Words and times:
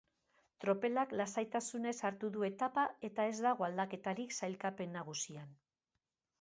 Tropelak 0.63 1.11
lasaitasunez 1.21 1.93
hartu 2.09 2.31
du 2.39 2.47
etapa 2.49 2.87
eta 3.11 3.29
ez 3.35 3.37
dago 3.49 3.69
aldaketarik 3.71 4.37
sailkapen 4.43 5.01
nagusian. 5.01 5.57